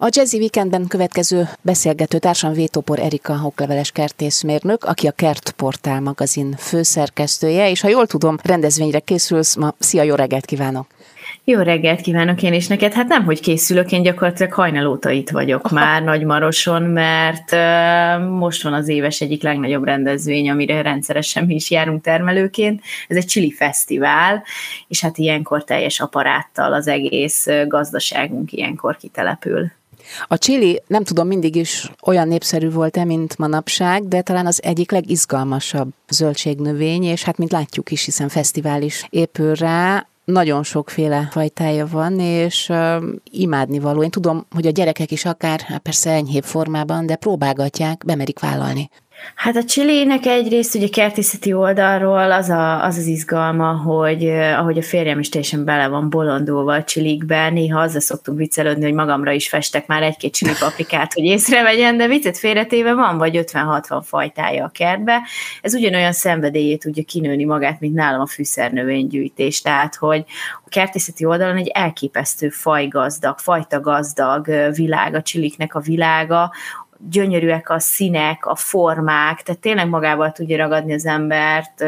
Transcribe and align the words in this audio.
A 0.00 0.08
Jazzy 0.10 0.38
Weekendben 0.38 0.86
következő 0.86 1.48
beszélgető 1.62 2.18
társam 2.18 2.52
Vétopor 2.52 2.98
Erika 2.98 3.40
okleveles 3.44 3.90
kertészmérnök, 3.90 4.84
aki 4.84 5.06
a 5.06 5.10
Kertportál 5.10 6.00
magazin 6.00 6.54
főszerkesztője, 6.58 7.70
és 7.70 7.80
ha 7.80 7.88
jól 7.88 8.06
tudom, 8.06 8.36
rendezvényre 8.42 8.98
készülsz 8.98 9.56
ma. 9.56 9.74
Szia, 9.78 10.02
jó 10.02 10.14
reggelt 10.14 10.44
kívánok! 10.44 10.86
Jó 11.44 11.60
reggelt 11.60 12.00
kívánok 12.00 12.42
én 12.42 12.52
is 12.52 12.66
neked. 12.66 12.92
Hát 12.92 13.08
nem, 13.08 13.24
hogy 13.24 13.40
készülök, 13.40 13.92
én 13.92 14.02
gyakorlatilag 14.02 14.52
hajnalóta 14.52 15.10
itt 15.10 15.30
vagyok 15.30 15.64
Aha. 15.64 15.74
már 15.74 16.02
Nagymaroson, 16.02 16.82
mert 16.82 17.52
uh, 17.52 18.28
most 18.28 18.62
van 18.62 18.72
az 18.72 18.88
éves 18.88 19.20
egyik 19.20 19.42
legnagyobb 19.42 19.84
rendezvény, 19.84 20.50
amire 20.50 20.82
rendszeresen 20.82 21.44
mi 21.44 21.54
is 21.54 21.70
járunk 21.70 22.02
termelőként. 22.02 22.82
Ez 23.08 23.16
egy 23.16 23.26
Chili 23.26 23.52
Fesztivál, 23.52 24.42
és 24.88 25.00
hát 25.00 25.18
ilyenkor 25.18 25.64
teljes 25.64 26.00
aparáttal 26.00 26.72
az 26.72 26.86
egész 26.86 27.46
gazdaságunk 27.66 28.52
ilyenkor 28.52 28.96
kitelepül. 28.96 29.76
A 30.26 30.38
csili 30.38 30.82
nem 30.86 31.04
tudom, 31.04 31.26
mindig 31.26 31.56
is 31.56 31.90
olyan 32.02 32.28
népszerű 32.28 32.70
volt-e, 32.70 33.04
mint 33.04 33.38
manapság, 33.38 34.08
de 34.08 34.22
talán 34.22 34.46
az 34.46 34.62
egyik 34.62 34.90
legizgalmasabb 34.90 35.88
zöldségnövény, 36.08 37.04
és 37.04 37.22
hát 37.22 37.38
mint 37.38 37.52
látjuk 37.52 37.90
is, 37.90 38.04
hiszen 38.04 38.28
fesztivál 38.28 38.82
is 38.82 39.06
épül 39.10 39.54
rá, 39.54 40.06
nagyon 40.24 40.62
sokféle 40.62 41.28
fajtája 41.30 41.86
van, 41.86 42.20
és 42.20 42.68
uh, 42.68 43.04
imádni 43.30 43.78
való. 43.78 44.02
Én 44.02 44.10
tudom, 44.10 44.46
hogy 44.50 44.66
a 44.66 44.70
gyerekek 44.70 45.10
is 45.10 45.24
akár, 45.24 45.60
hát 45.60 45.80
persze 45.80 46.10
enyhébb 46.10 46.44
formában, 46.44 47.06
de 47.06 47.16
próbálgatják, 47.16 48.04
bemerik 48.04 48.38
vállalni. 48.38 48.90
Hát 49.34 49.56
a 49.56 49.64
csilének 49.64 50.26
egyrészt 50.26 50.74
ugye 50.74 50.88
kertészeti 50.88 51.52
oldalról 51.52 52.32
az, 52.32 52.48
a, 52.48 52.84
az 52.84 52.96
az 52.96 53.06
izgalma, 53.06 53.72
hogy 53.72 54.28
ahogy 54.30 54.78
a 54.78 54.82
férjem 54.82 55.18
is 55.18 55.28
teljesen 55.28 55.64
bele 55.64 55.88
van 55.88 56.10
bolondulva 56.10 56.72
a 56.72 56.84
csilikbe, 56.84 57.50
néha 57.50 57.80
azzal 57.80 58.00
szoktunk 58.00 58.38
viccelődni, 58.38 58.84
hogy 58.84 58.92
magamra 58.92 59.30
is 59.30 59.48
festek 59.48 59.86
már 59.86 60.02
egy-két 60.02 60.34
csili 60.34 60.52
paprikát, 60.60 61.12
hogy 61.12 61.24
észrevegyen, 61.24 61.96
de 61.96 62.06
viccet 62.06 62.38
félretéve 62.38 62.94
van 62.94 63.18
vagy 63.18 63.44
50-60 63.52 64.02
fajtája 64.04 64.64
a 64.64 64.68
kertbe. 64.68 65.22
Ez 65.62 65.74
ugyanolyan 65.74 66.12
szenvedélyét 66.12 66.80
tudja 66.80 67.02
kinőni 67.02 67.44
magát, 67.44 67.80
mint 67.80 67.94
nálam 67.94 68.20
a 68.20 68.26
fűszernövénygyűjtés. 68.26 69.60
Tehát, 69.60 69.94
hogy 69.94 70.24
a 70.64 70.68
kertészeti 70.68 71.24
oldalon 71.24 71.56
egy 71.56 71.68
elképesztő 71.68 72.48
fajgazdag, 72.48 73.38
fajta 73.38 73.80
gazdag 73.80 74.46
világ, 74.74 75.14
a 75.14 75.22
csiliknek 75.22 75.74
a 75.74 75.80
világa, 75.80 76.52
gyönyörűek 77.10 77.70
a 77.70 77.78
színek, 77.78 78.46
a 78.46 78.54
formák, 78.54 79.42
tehát 79.42 79.60
tényleg 79.60 79.88
magával 79.88 80.32
tudja 80.32 80.56
ragadni 80.56 80.92
az 80.92 81.06
embert 81.06 81.84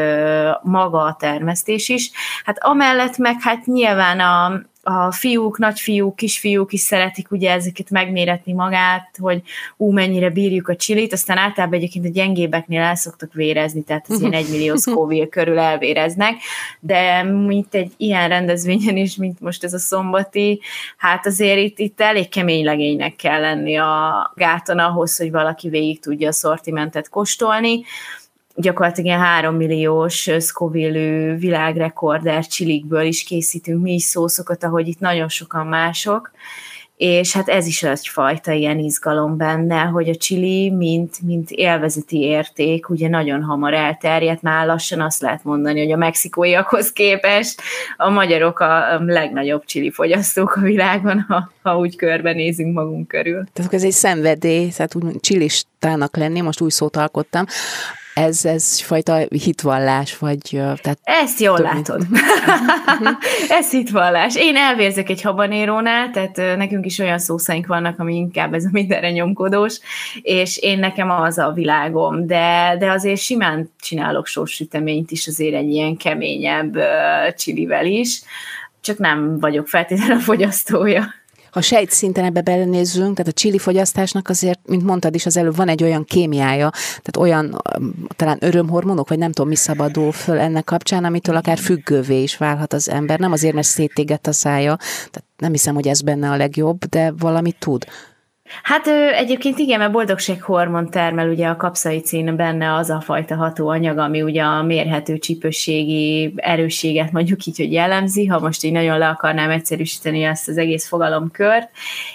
maga 0.63 1.01
a 1.01 1.15
termesztés 1.19 1.89
is. 1.89 2.11
Hát 2.43 2.63
amellett 2.63 3.17
meg 3.17 3.35
hát 3.41 3.65
nyilván 3.65 4.19
a, 4.19 4.61
a 4.83 5.11
fiúk, 5.11 5.57
nagyfiúk, 5.57 6.15
kisfiúk 6.15 6.73
is 6.73 6.79
szeretik 6.79 7.31
ugye 7.31 7.51
ezeket 7.51 7.89
megméretni 7.89 8.53
magát, 8.53 9.17
hogy 9.19 9.41
ú, 9.77 9.91
mennyire 9.91 10.29
bírjuk 10.29 10.67
a 10.67 10.75
csilit, 10.75 11.13
aztán 11.13 11.37
általában 11.37 11.77
egyébként 11.77 12.05
a 12.05 12.09
gyengébeknél 12.09 12.81
el 12.81 12.95
szoktak 12.95 13.33
vérezni, 13.33 13.83
tehát 13.83 14.05
az 14.09 14.19
ilyen 14.19 14.33
egymillió 14.33 14.75
Scoville 14.81 15.27
körül 15.27 15.59
elvéreznek, 15.59 16.35
de 16.79 17.23
mint 17.23 17.75
egy 17.75 17.91
ilyen 17.97 18.29
rendezvényen 18.29 18.97
is, 18.97 19.15
mint 19.15 19.39
most 19.39 19.63
ez 19.63 19.73
a 19.73 19.79
szombati, 19.79 20.61
hát 20.97 21.25
azért 21.25 21.59
itt, 21.59 21.79
itt 21.79 22.01
elég 22.01 22.29
kemény 22.29 22.63
legénynek 22.63 23.15
kell 23.15 23.41
lenni 23.41 23.77
a 23.77 24.31
gáton 24.35 24.79
ahhoz, 24.79 25.17
hogy 25.17 25.31
valaki 25.31 25.69
végig 25.69 25.99
tudja 25.99 26.27
a 26.27 26.33
szortimentet 26.33 27.09
kóstolni, 27.09 27.83
gyakorlatilag 28.55 29.05
ilyen 29.05 29.19
három 29.19 29.55
milliós 29.55 30.29
Scoville 30.39 31.35
világrekorder 31.35 32.45
csilikből 32.45 33.03
is 33.03 33.23
készítünk 33.23 33.81
mi 33.81 33.93
is 33.93 34.03
szószokat, 34.03 34.63
ahogy 34.63 34.87
itt 34.87 34.99
nagyon 34.99 35.29
sokan 35.29 35.67
mások, 35.67 36.31
és 37.01 37.33
hát 37.33 37.49
ez 37.49 37.65
is 37.65 37.83
egyfajta 37.83 38.51
ilyen 38.51 38.79
izgalom 38.79 39.37
benne, 39.37 39.81
hogy 39.81 40.09
a 40.09 40.15
csili, 40.15 40.69
mint, 40.69 41.21
mint 41.21 41.51
élvezeti 41.51 42.19
érték, 42.19 42.89
ugye 42.89 43.09
nagyon 43.09 43.43
hamar 43.43 43.73
elterjedt, 43.73 44.41
már 44.41 44.65
lassan 44.65 45.01
azt 45.01 45.21
lehet 45.21 45.43
mondani, 45.43 45.79
hogy 45.79 45.91
a 45.91 45.97
mexikóiakhoz 45.97 46.91
képest 46.91 47.61
a 47.97 48.09
magyarok 48.09 48.59
a 48.59 48.99
legnagyobb 49.05 49.65
csili 49.65 49.91
fogyasztók 49.91 50.55
a 50.55 50.61
világon, 50.61 51.25
ha, 51.27 51.51
ha 51.61 51.77
úgy 51.77 51.95
körbenézünk 51.95 52.73
magunk 52.73 53.07
körül. 53.07 53.43
Tehát 53.53 53.73
ez 53.73 53.83
egy 53.83 53.91
szenvedély, 53.91 54.69
tehát 54.75 54.95
úgy 54.95 55.19
csilistának 55.19 56.17
lenni, 56.17 56.41
most 56.41 56.61
új 56.61 56.69
szót 56.69 56.95
alkottam, 56.95 57.45
ez, 58.13 58.45
ez 58.45 58.79
fajta 58.81 59.17
hitvallás, 59.29 60.17
vagy... 60.17 60.39
Tehát 60.51 60.99
Ezt 61.03 61.39
jól 61.39 61.55
több, 61.55 61.65
látod. 61.65 62.05
ez 63.59 63.71
hitvallás. 63.71 64.35
Én 64.35 64.55
elvérzek 64.55 65.09
egy 65.09 65.21
habanérónál, 65.21 66.09
tehát 66.11 66.57
nekünk 66.57 66.85
is 66.85 66.99
olyan 66.99 67.19
szószaink 67.19 67.67
vannak, 67.67 67.99
ami 67.99 68.15
inkább 68.15 68.53
ez 68.53 68.65
a 68.65 68.69
mindenre 68.71 69.11
nyomkodós, 69.11 69.79
és 70.21 70.57
én 70.57 70.79
nekem 70.79 71.09
az 71.09 71.37
a 71.37 71.51
világom, 71.51 72.27
de, 72.27 72.75
de 72.79 72.91
azért 72.91 73.19
simán 73.19 73.71
csinálok 73.79 74.27
sorsüteményt 74.27 75.11
is 75.11 75.27
azért 75.27 75.55
egy 75.55 75.69
ilyen 75.69 75.97
keményebb 75.97 76.77
csilivel 77.37 77.85
is, 77.85 78.21
csak 78.81 78.97
nem 78.97 79.39
vagyok 79.39 79.67
feltétlenül 79.67 80.15
a 80.15 80.19
fogyasztója 80.19 81.13
ha 81.51 81.61
sejt 81.61 81.91
szinten 81.91 82.23
ebbe 82.23 82.41
belenézzünk, 82.41 83.15
tehát 83.15 83.31
a 83.31 83.39
csili 83.39 83.57
fogyasztásnak 83.57 84.29
azért, 84.29 84.59
mint 84.67 84.83
mondtad 84.83 85.15
is 85.15 85.25
az 85.25 85.37
előbb, 85.37 85.55
van 85.55 85.67
egy 85.67 85.83
olyan 85.83 86.03
kémiája, 86.03 86.69
tehát 86.87 87.17
olyan 87.17 87.61
talán 88.15 88.37
örömhormonok, 88.39 89.09
vagy 89.09 89.17
nem 89.17 89.31
tudom, 89.31 89.49
mi 89.49 89.55
szabadul 89.55 90.11
föl 90.11 90.39
ennek 90.39 90.63
kapcsán, 90.63 91.03
amitől 91.03 91.35
akár 91.35 91.57
függővé 91.57 92.21
is 92.21 92.37
válhat 92.37 92.73
az 92.73 92.89
ember. 92.89 93.19
Nem 93.19 93.31
azért, 93.31 93.53
mert 93.53 93.67
szétégett 93.67 94.27
a 94.27 94.31
szája, 94.31 94.75
tehát 94.77 95.23
nem 95.37 95.51
hiszem, 95.51 95.73
hogy 95.73 95.87
ez 95.87 96.01
benne 96.01 96.29
a 96.29 96.37
legjobb, 96.37 96.85
de 96.85 97.13
valamit 97.17 97.55
tud. 97.59 97.85
Hát 98.63 98.87
egyébként 99.13 99.59
igen, 99.59 99.79
mert 99.79 99.91
boldogsághormon 99.91 100.89
termel 100.89 101.29
ugye 101.29 101.47
a 101.47 101.55
kapszaicin 101.55 102.35
benne 102.35 102.73
az 102.73 102.89
a 102.89 103.01
fajta 103.01 103.35
hatóanyag, 103.35 103.97
ami 103.97 104.21
ugye 104.21 104.41
a 104.41 104.63
mérhető 104.63 105.17
csípősségi 105.17 106.33
erősséget 106.35 107.11
mondjuk 107.11 107.45
így, 107.45 107.57
hogy 107.57 107.71
jellemzi, 107.71 108.25
ha 108.25 108.39
most 108.39 108.63
így 108.63 108.71
nagyon 108.71 108.97
le 108.97 109.07
akarnám 109.07 109.49
egyszerűsíteni 109.49 110.23
ezt 110.23 110.47
az 110.47 110.57
egész 110.57 110.87
fogalomkört, 110.87 111.69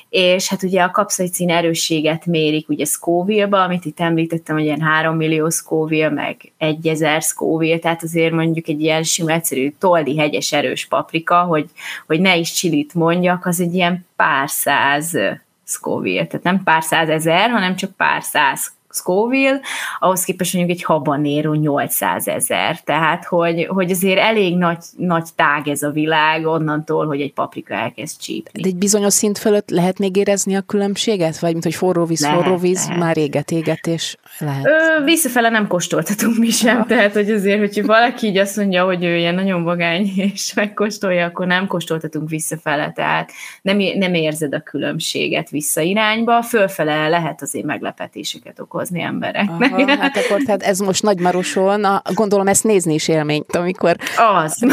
és 0.09 0.49
hát 0.49 0.63
ugye 0.63 0.83
a 0.83 0.91
kapszaicin 0.91 1.51
erősséget 1.51 2.27
mérik 2.27 2.69
ugye 2.69 2.85
Scoville-ba, 2.85 3.63
amit 3.63 3.85
itt 3.85 4.01
említettem, 4.01 4.57
hogy 4.57 4.65
ilyen 4.65 4.81
3 4.81 5.17
millió 5.17 5.49
Scoville, 5.49 6.11
meg 6.11 6.53
1000 6.59 7.23
Scoville, 7.23 7.79
tehát 7.79 8.03
azért 8.03 8.33
mondjuk 8.33 8.69
egy 8.69 8.81
ilyen 8.81 9.03
sima 9.03 9.33
egyszerű 9.33 9.73
toldi 9.79 10.19
hegyes 10.19 10.53
erős 10.53 10.87
paprika, 10.87 11.43
hogy, 11.43 11.67
hogy 12.07 12.21
ne 12.21 12.37
is 12.37 12.53
csilit 12.53 12.95
mondjak, 12.95 13.47
az 13.47 13.61
egy 13.61 13.75
ilyen 13.75 14.07
pár 14.17 14.49
száz 14.49 15.19
Scoville, 15.67 16.27
tehát 16.27 16.45
nem 16.45 16.63
pár 16.63 16.83
százezer, 16.83 17.51
hanem 17.51 17.77
csak 17.77 17.97
pár 17.97 18.23
száz 18.23 18.73
Scoville, 18.97 19.61
ahhoz 19.99 20.25
képest 20.25 20.55
mondjuk 20.55 20.79
egy 20.79 20.85
habanero 20.85 21.55
800 21.55 22.29
ezer. 22.29 22.81
Tehát, 22.81 23.25
hogy, 23.25 23.67
hogy 23.69 23.91
azért 23.91 24.19
elég 24.19 24.57
nagy, 24.57 24.85
nagy 24.97 25.29
tág 25.35 25.69
ez 25.69 25.83
a 25.83 25.91
világ 25.91 26.47
onnantól, 26.47 27.07
hogy 27.07 27.21
egy 27.21 27.33
paprika 27.33 27.75
elkezd 27.75 28.21
csípni. 28.21 28.63
De 28.63 28.69
egy 28.69 28.77
bizonyos 28.77 29.13
szint 29.13 29.39
fölött 29.39 29.71
lehet 29.71 29.99
még 29.99 30.17
érezni 30.17 30.57
a 30.57 30.61
különbséget? 30.61 31.39
Vagy 31.39 31.53
mint 31.53 31.65
hogy 31.65 31.75
forró 31.75 32.05
víz, 32.05 32.21
lehet, 32.21 32.37
forró 32.37 32.57
víz, 32.57 32.85
lehet. 32.85 33.03
már 33.03 33.17
éget, 33.17 33.51
éget, 33.51 33.87
és 33.87 34.17
lehet. 34.39 34.67
Ö, 34.67 35.05
visszafele 35.05 35.49
nem 35.49 35.67
kóstoltatunk 35.67 36.37
mi 36.37 36.51
sem, 36.51 36.77
ha. 36.77 36.85
tehát, 36.95 37.13
hogy 37.13 37.31
azért, 37.31 37.59
hogyha 37.59 37.87
valaki 37.87 38.27
így 38.27 38.39
azt 38.39 38.57
mondja, 38.57 38.85
hogy 38.85 39.05
ő 39.05 39.17
ilyen 39.17 39.35
nagyon 39.35 39.63
vagány, 39.63 40.13
és 40.17 40.53
megkóstolja, 40.55 41.27
akkor 41.27 41.47
nem 41.47 41.67
kóstoltatunk 41.67 42.29
visszafele, 42.29 42.93
tehát 42.93 43.33
nem, 43.63 43.77
nem 43.77 44.15
érzed 44.15 44.55
a 44.55 44.61
különbséget 44.61 45.51
visszairányba, 45.51 46.43
fölfele 46.43 47.09
lehet 47.09 47.43
azért 47.43 47.67
meglepetéseket 47.67 48.61
okozni 48.61 48.86
hozni 48.87 49.03
embereknek. 49.03 49.73
Aha, 49.73 49.97
hát 50.03 50.17
akkor 50.17 50.43
tehát 50.43 50.63
ez 50.63 50.79
most 50.79 51.03
Nagymaroson, 51.03 51.85
a, 51.85 52.03
gondolom 52.15 52.47
ezt 52.47 52.65
nézni 52.65 52.95
is 52.95 53.09
élményt, 53.09 53.57
amikor 53.57 53.97
az. 54.17 54.63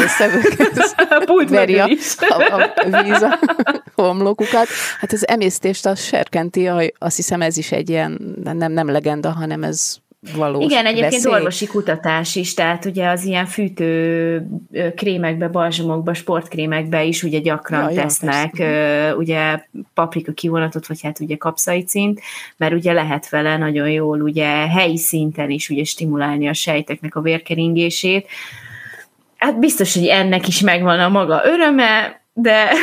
a 0.98 1.44
veri 1.48 1.78
a, 1.78 1.88
a, 2.18 2.72
a 2.74 3.02
víz 3.02 3.22
a 3.22 3.38
homlokukat. 4.02 4.66
Hát 5.00 5.12
az 5.12 5.28
emésztést 5.28 5.86
az 5.86 6.00
serkenti, 6.00 6.70
azt 6.98 7.16
hiszem 7.16 7.42
ez 7.42 7.56
is 7.56 7.72
egy 7.72 7.88
ilyen, 7.88 8.36
nem, 8.42 8.72
nem 8.72 8.90
legenda, 8.90 9.30
hanem 9.30 9.62
ez 9.62 9.96
valós 10.36 10.64
Igen, 10.64 10.86
egyébként 10.86 11.12
veszély. 11.12 11.32
orvosi 11.32 11.66
kutatás 11.66 12.36
is, 12.36 12.54
tehát 12.54 12.84
ugye 12.84 13.08
az 13.08 13.24
ilyen 13.24 13.46
fűtő 13.46 14.46
krémekbe, 14.96 15.48
balzsamokba, 15.48 16.14
sportkrémekbe 16.14 17.04
is 17.04 17.22
ugye 17.22 17.38
gyakran 17.38 17.90
ja, 17.92 18.02
tesznek 18.02 18.58
ja, 18.58 19.16
ugye 19.16 19.64
paprika 19.94 20.32
kivonatot, 20.32 20.86
vagy 20.86 21.02
hát 21.02 21.20
ugye 21.20 21.36
kapszaicint, 21.36 22.20
mert 22.56 22.72
ugye 22.72 22.92
lehet 22.92 23.28
vele 23.28 23.56
nagyon 23.56 23.90
jól 23.90 24.20
ugye 24.20 24.68
helyi 24.68 24.98
szinten 24.98 25.50
is 25.50 25.68
ugye 25.68 25.84
stimulálni 25.84 26.48
a 26.48 26.52
sejteknek 26.52 27.14
a 27.14 27.20
vérkeringését. 27.20 28.28
Hát 29.36 29.58
biztos, 29.58 29.94
hogy 29.94 30.06
ennek 30.06 30.48
is 30.48 30.60
megvan 30.60 31.00
a 31.00 31.08
maga 31.08 31.42
öröme, 31.44 32.22
de 32.34 32.68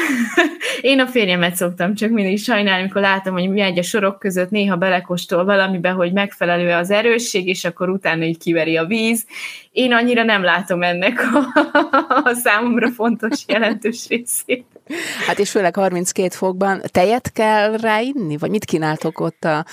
Én 0.81 0.99
a 0.99 1.07
férjemet 1.07 1.55
szoktam 1.55 1.95
csak 1.95 2.09
mindig 2.09 2.39
sajnálni, 2.39 2.81
amikor 2.81 3.01
látom, 3.01 3.33
hogy 3.33 3.49
megy 3.49 3.79
a 3.79 3.83
sorok 3.83 4.19
között, 4.19 4.49
néha 4.49 4.75
belekostol 4.75 5.45
valamibe, 5.45 5.89
hogy 5.89 6.13
megfelelő 6.13 6.71
az 6.71 6.91
erősség, 6.91 7.47
és 7.47 7.65
akkor 7.65 7.89
utána 7.89 8.23
így 8.23 8.37
kiveri 8.37 8.77
a 8.77 8.85
víz. 8.85 9.25
Én 9.71 9.93
annyira 9.93 10.23
nem 10.23 10.43
látom 10.43 10.83
ennek 10.83 11.19
a, 11.33 12.10
a 12.31 12.33
számomra 12.33 12.89
fontos 12.89 13.43
jelentős 13.47 14.07
részét. 14.07 14.65
Hát 15.27 15.39
és 15.39 15.51
főleg 15.51 15.75
32 15.75 16.29
fokban 16.29 16.81
tejet 16.91 17.31
kell 17.31 17.77
ráinni? 17.77 18.37
Vagy 18.37 18.49
mit 18.49 18.65
kínáltok 18.65 19.19
ott 19.19 19.43
a 19.43 19.65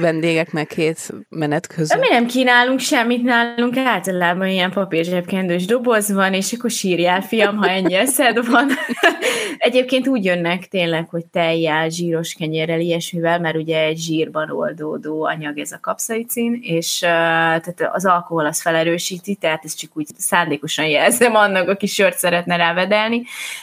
vendégeknek 0.00 0.66
két 0.66 1.14
menet 1.28 1.66
között? 1.66 2.00
Mi 2.00 2.08
nem 2.08 2.26
kínálunk 2.26 2.80
semmit 2.80 3.22
nálunk, 3.22 3.76
általában 3.76 4.48
ilyen 4.48 4.70
papírzsebkendős 4.70 5.64
doboz 5.64 6.12
van, 6.12 6.34
és 6.34 6.52
akkor 6.52 6.70
sírjál, 6.70 7.20
fiam, 7.20 7.56
ha 7.56 7.68
ennyi 7.68 7.94
eszed 7.94 8.46
van. 8.46 8.70
Egyébként 9.58 10.08
úgy 10.08 10.24
jönnek 10.24 10.68
tényleg, 10.68 11.08
hogy 11.08 11.24
tejjel, 11.26 11.88
zsíros 11.88 12.34
kenyérrel, 12.38 12.80
ilyesmivel, 12.80 13.40
mert 13.40 13.56
ugye 13.56 13.80
egy 13.80 13.98
zsírban 13.98 14.50
oldódó 14.50 15.24
anyag 15.24 15.58
ez 15.58 15.72
a 15.72 15.78
kapszaicin, 15.80 16.58
és 16.62 16.98
tehát 16.98 17.90
az 17.92 18.06
alkohol 18.06 18.46
az 18.46 18.60
felerősíti, 18.60 19.34
tehát 19.34 19.64
ezt 19.64 19.78
csak 19.78 19.90
úgy 19.94 20.06
szándékosan 20.16 20.86
jelzem 20.86 21.34
annak, 21.34 21.68
aki 21.68 21.86
sört 22.04 22.18
szeretne 22.18 22.56
rávedelni, 22.56 23.22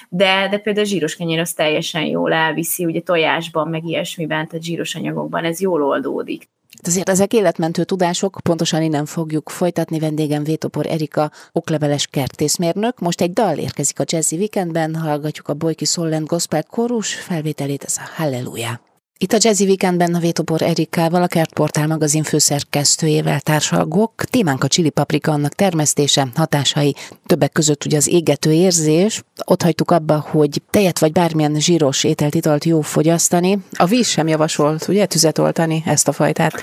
de, 0.09 0.47
de 0.49 0.57
például 0.57 0.85
a 0.85 0.89
zsíros 0.89 1.15
kenyér 1.15 1.39
az 1.39 1.53
teljesen 1.53 2.03
jól 2.03 2.33
elviszi, 2.33 2.85
ugye 2.85 3.01
tojásban, 3.01 3.67
meg 3.67 3.85
ilyesmiben, 3.85 4.47
tehát 4.47 4.65
zsíros 4.65 4.95
anyagokban 4.95 5.43
ez 5.43 5.61
jól 5.61 5.83
oldódik. 5.83 6.49
Azért 6.83 7.09
ezek 7.09 7.33
életmentő 7.33 7.83
tudások, 7.83 8.37
pontosan 8.43 8.81
innen 8.81 9.05
fogjuk 9.05 9.49
folytatni 9.49 9.99
vendégem 9.99 10.43
Vétopor 10.43 10.85
Erika, 10.87 11.31
okleveles 11.51 12.07
kertészmérnök. 12.07 12.99
Most 12.99 13.21
egy 13.21 13.33
dal 13.33 13.57
érkezik 13.57 13.99
a 13.99 14.03
Jazzy 14.07 14.35
Weekendben, 14.35 14.95
hallgatjuk 14.95 15.47
a 15.47 15.53
Boyki 15.53 15.85
Solent 15.85 16.27
Gospel 16.27 16.63
Chorus 16.63 17.13
felvételét, 17.13 17.83
ez 17.83 17.97
a 17.97 18.21
Halleluja. 18.21 18.90
Itt 19.21 19.33
a 19.33 19.37
Jazzy 19.39 19.65
Weekendben 19.65 20.17
Vétopor 20.19 20.61
Erikával, 20.61 21.21
a 21.21 21.27
Kertportál 21.27 21.87
magazin 21.87 22.23
főszerkesztőjével 22.23 23.39
társalgok. 23.39 24.13
Témánk 24.23 24.63
a 24.63 24.67
csili 24.67 24.89
paprika, 24.89 25.31
annak 25.31 25.53
termesztése, 25.53 26.27
hatásai, 26.35 26.95
többek 27.25 27.51
között 27.51 27.85
ugye 27.85 27.97
az 27.97 28.07
égető 28.07 28.51
érzés. 28.51 29.23
Ott 29.45 29.61
hagytuk 29.61 29.91
abba, 29.91 30.19
hogy 30.29 30.61
tejet 30.69 30.99
vagy 30.99 31.11
bármilyen 31.11 31.59
zsíros 31.59 32.03
ételt, 32.03 32.35
italt 32.35 32.65
jó 32.65 32.81
fogyasztani. 32.81 33.57
A 33.71 33.85
víz 33.85 34.07
sem 34.07 34.27
javasolt, 34.27 34.87
ugye, 34.87 35.05
tüzet 35.05 35.37
oltani 35.37 35.83
ezt 35.85 36.07
a 36.07 36.11
fajtát. 36.11 36.53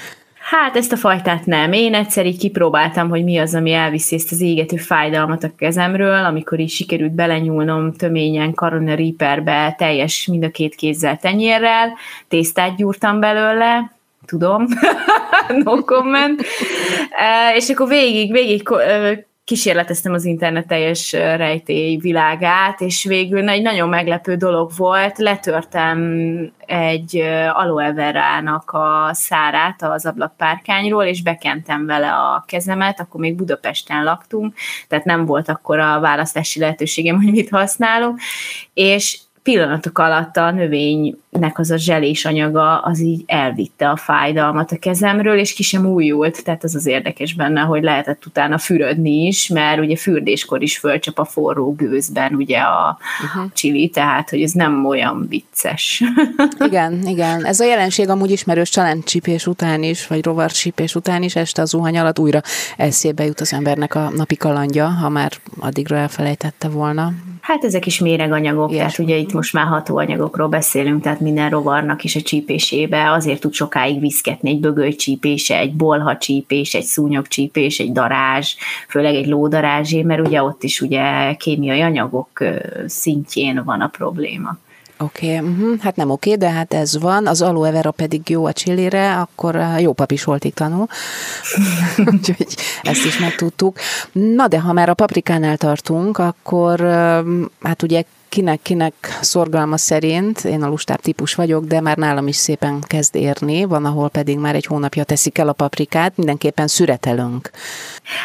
Hát 0.51 0.77
ezt 0.77 0.93
a 0.93 0.97
fajtát 0.97 1.47
nem. 1.47 1.73
Én 1.73 1.95
egyszer 1.95 2.27
így 2.27 2.39
kipróbáltam, 2.39 3.09
hogy 3.09 3.25
mi 3.25 3.39
az, 3.39 3.55
ami 3.55 3.73
elviszi 3.73 4.15
ezt 4.15 4.33
az 4.33 4.41
égető 4.41 4.77
fájdalmat 4.77 5.45
a 5.45 5.51
kezemről, 5.57 6.25
amikor 6.25 6.59
is 6.59 6.75
sikerült 6.75 7.13
belenyúlnom 7.13 7.93
töményen 7.93 8.55
Carolina 8.55 8.95
Reaperbe 8.95 9.75
teljes 9.79 10.27
mind 10.27 10.45
a 10.45 10.51
két 10.51 10.75
kézzel 10.75 11.17
tenyérrel, 11.17 11.93
tésztát 12.29 12.77
gyúrtam 12.77 13.21
belőle, 13.21 13.93
tudom, 14.27 14.67
no 15.65 15.85
comment, 15.85 16.43
és 17.55 17.69
akkor 17.69 17.89
végig, 17.89 18.33
végig 18.33 18.69
kísérleteztem 19.49 20.13
az 20.13 20.25
internet 20.25 20.67
teljes 20.67 21.13
rejtély 21.13 21.97
világát, 21.97 22.81
és 22.81 23.05
végül 23.05 23.49
egy 23.49 23.63
nagyon 23.63 23.89
meglepő 23.89 24.35
dolog 24.35 24.71
volt, 24.77 25.19
letörtem 25.19 25.99
egy 26.67 27.17
aloe 27.53 27.93
verának 27.93 28.71
a 28.71 29.11
szárát 29.13 29.83
az 29.83 30.07
ablakpárkányról, 30.07 31.05
és 31.05 31.23
bekentem 31.23 31.87
vele 31.87 32.13
a 32.13 32.45
kezemet, 32.47 33.01
akkor 33.01 33.21
még 33.21 33.35
Budapesten 33.37 34.05
laktunk, 34.05 34.55
tehát 34.89 35.05
nem 35.05 35.25
volt 35.25 35.49
akkor 35.49 35.79
a 35.79 36.01
választási 36.01 36.61
lehetőségem, 36.61 37.23
hogy 37.23 37.33
mit 37.33 37.49
használok, 37.51 38.19
és 38.75 39.19
pillanatok 39.49 39.99
alatt 39.99 40.37
a 40.37 40.51
növénynek 40.51 41.59
az 41.59 41.71
a 41.71 41.77
zselés 41.77 42.25
anyaga 42.25 42.79
az 42.79 43.01
így 43.01 43.23
elvitte 43.27 43.91
a 43.91 43.97
fájdalmat 43.97 44.73
a 44.73 44.79
kezemről, 44.79 45.39
és 45.39 45.53
ki 45.53 45.63
sem 45.63 45.87
újult, 45.87 46.45
tehát 46.45 46.65
az 46.65 46.75
az 46.75 46.87
érdekes 46.87 47.35
benne, 47.35 47.61
hogy 47.61 47.83
lehetett 47.83 48.27
utána 48.27 48.59
fürödni 48.59 49.27
is, 49.27 49.49
mert 49.49 49.81
ugye 49.81 49.97
fürdéskor 49.97 50.63
is 50.63 50.79
fölcsap 50.79 51.19
a 51.19 51.25
forró 51.25 51.75
gőzben 51.75 52.35
ugye 52.35 52.59
a 52.59 52.99
uh-huh. 53.23 53.53
csili, 53.53 53.89
tehát 53.89 54.31
hogy 54.31 54.43
ez 54.43 54.53
nem 54.53 54.87
olyan 54.87 55.27
vicces. 55.29 56.03
igen, 56.67 57.07
igen. 57.07 57.45
Ez 57.45 57.61
a 57.61 57.65
jelenség 57.65 58.09
amúgy 58.09 58.31
ismerős 58.31 58.71
családcsípés 58.71 59.47
után 59.47 59.83
is, 59.83 60.07
vagy 60.07 60.25
rovarcsípés 60.25 60.95
után 60.95 61.23
is, 61.23 61.37
este 61.37 61.63
az 61.63 61.69
zuhany 61.69 61.99
alatt 61.99 62.19
újra 62.19 62.41
eszébe 62.77 63.25
jut 63.25 63.41
az 63.41 63.53
embernek 63.53 63.95
a 63.95 64.11
napi 64.17 64.37
kalandja, 64.37 64.87
ha 64.87 65.09
már 65.09 65.33
addigra 65.59 65.97
elfelejtette 65.97 66.69
volna. 66.69 67.13
Hát 67.49 67.65
ezek 67.65 67.87
is 67.87 67.99
méreganyagok, 67.99 68.71
Ilyes. 68.71 68.81
tehát 68.81 68.99
ugye 68.99 69.17
itt 69.17 69.33
most 69.33 69.53
már 69.53 69.67
hatóanyagokról 69.67 70.49
beszélünk, 70.49 71.03
tehát 71.03 71.21
minden 71.21 71.51
rovarnak 71.51 72.05
is 72.05 72.17
a 72.17 72.21
csípésébe 72.21 73.11
azért 73.13 73.41
tud 73.41 73.53
sokáig 73.53 74.01
viszketni 74.01 74.51
egy 74.51 74.61
bögöly 74.61 74.93
csípése, 74.93 75.59
egy 75.59 75.75
bolha 75.75 76.17
csípés, 76.17 76.75
egy 76.75 76.85
szúnyog 76.85 77.29
csípés, 77.29 77.79
egy 77.79 77.93
darázs, 77.93 78.55
főleg 78.89 79.15
egy 79.15 79.27
lódarázsé, 79.27 80.03
mert 80.03 80.27
ugye 80.27 80.43
ott 80.43 80.63
is 80.63 80.81
ugye 80.81 81.35
kémiai 81.35 81.81
anyagok 81.81 82.45
szintjén 82.87 83.63
van 83.65 83.81
a 83.81 83.87
probléma. 83.89 84.59
Oké, 85.01 85.37
okay, 85.37 85.51
uh-huh. 85.51 85.81
hát 85.81 85.97
nem 85.97 86.11
oké, 86.11 86.33
okay, 86.33 86.49
de 86.49 86.55
hát 86.55 86.75
ez 86.75 86.99
van. 86.99 87.27
Az 87.27 87.43
aloe 87.43 87.71
vera 87.71 87.91
pedig 87.91 88.29
jó 88.29 88.47
a 88.47 88.53
csillére, 88.53 89.17
akkor 89.17 89.61
jó 89.79 89.93
pap 89.93 90.11
is 90.11 90.25
tanul. 90.55 90.87
Úgyhogy 92.13 92.57
ezt 92.83 93.05
is 93.05 93.19
megtudtuk. 93.19 93.79
Na 94.13 94.49
de 94.49 94.61
ha 94.61 94.73
már 94.73 94.89
a 94.89 94.95
paprikánál 94.95 95.57
tartunk, 95.57 96.19
akkor 96.19 96.81
hát 97.63 97.83
ugye 97.83 98.03
kinek-kinek 98.29 98.95
szorgalma 99.21 99.77
szerint, 99.77 100.45
én 100.45 100.63
a 100.63 100.69
lustább 100.69 101.01
típus 101.01 101.35
vagyok, 101.35 101.65
de 101.65 101.81
már 101.81 101.97
nálam 101.97 102.27
is 102.27 102.37
szépen 102.37 102.81
kezd 102.87 103.15
érni, 103.15 103.65
van, 103.65 103.85
ahol 103.85 104.09
pedig 104.09 104.39
már 104.39 104.55
egy 104.55 104.67
hónapja 104.67 105.05
teszik 105.05 105.39
el 105.39 105.49
a 105.49 105.53
paprikát, 105.53 106.17
mindenképpen 106.17 106.67
szüretelünk. 106.67 107.51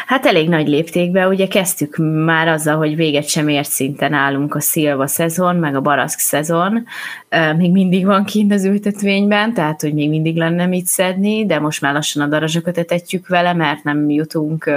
Hát 0.06 0.26
elég 0.26 0.48
nagy 0.48 0.68
léptékben, 0.68 1.28
ugye 1.28 1.46
kezdtük 1.46 1.96
már 2.24 2.48
azzal, 2.48 2.76
hogy 2.76 2.96
véget 2.96 3.28
sem 3.28 3.48
ért 3.48 3.70
szinten 3.70 4.12
állunk 4.12 4.54
a 4.54 4.60
szilva 4.60 5.06
szezon, 5.06 5.56
meg 5.56 5.76
a 5.76 5.80
baraszk 5.80 6.18
szezon, 6.18 6.84
még 7.56 7.72
mindig 7.72 8.06
van 8.06 8.24
kint 8.24 8.52
az 8.52 8.64
ültetvényben, 8.64 9.54
tehát 9.54 9.80
hogy 9.80 9.94
még 9.94 10.08
mindig 10.08 10.36
lenne 10.36 10.66
mit 10.66 10.86
szedni, 10.86 11.46
de 11.46 11.58
most 11.58 11.80
már 11.80 11.92
lassan 11.92 12.22
a 12.22 12.26
darazsakat 12.26 12.78
etetjük 12.78 13.28
vele, 13.28 13.52
mert 13.52 13.84
nem 13.84 14.10
jutunk 14.10 14.70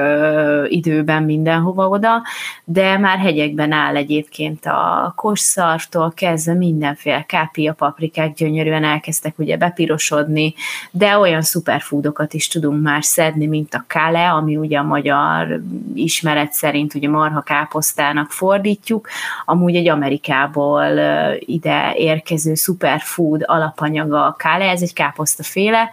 időben 0.68 1.24
mindenhova 1.24 1.88
oda, 1.88 2.22
de 2.64 2.98
már 2.98 3.18
hegyekben 3.18 3.72
áll 3.72 3.96
egyébként 3.96 4.66
a 4.66 5.14
kosszartól 5.18 6.12
kezdve 6.16 6.54
mindenféle 6.54 7.24
kápia 7.28 7.74
paprikák 7.74 8.34
gyönyörűen 8.34 8.84
elkezdtek 8.84 9.40
ugye 9.40 9.58
bepirosodni, 9.58 10.54
de 10.92 11.18
olyan 11.18 11.42
szuperfoodokat 11.42 12.34
is 12.34 12.48
tudunk 12.48 12.84
már 12.84 13.04
szedni, 13.04 13.46
mint 13.46 13.74
a 13.74 13.86
kale, 13.88 14.30
ami 14.30 14.58
ugye 14.58 14.78
a 14.78 14.84
magyar 14.84 15.62
ismeret 15.96 16.52
szerint 16.54 16.94
ugye 16.94 17.10
marha 17.10 17.42
káposztának 17.42 18.32
fordítjuk, 18.32 19.08
amúgy 19.46 19.76
egy 19.76 19.88
Amerikából 19.88 20.84
ide 21.40 21.94
érkező 21.96 22.54
superfood 22.54 23.44
alapanyaga 23.46 24.26
a 24.26 24.34
kále, 24.34 24.70
ez 24.70 24.82
egy 24.82 24.94
káposztaféle, 24.94 25.90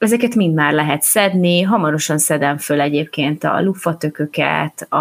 ezeket 0.00 0.34
mind 0.34 0.54
már 0.54 0.72
lehet 0.72 1.02
szedni, 1.02 1.62
hamarosan 1.62 2.18
szedem 2.18 2.58
föl 2.58 2.80
egyébként 2.80 3.44
a 3.44 3.60
lufatököket, 3.62 4.86
a, 4.88 4.96